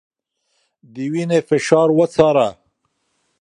[0.93, 2.47] د وينې فشار وڅاره